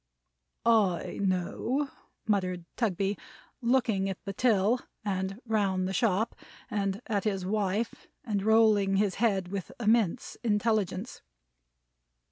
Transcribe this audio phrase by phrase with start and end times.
[0.65, 1.91] "I know,"
[2.25, 2.65] muttered Mr.
[2.75, 3.17] Tugby,
[3.61, 6.33] looking at the till, and round the shop,
[6.71, 11.21] and at his wife; and rolling his head with immense intelligence.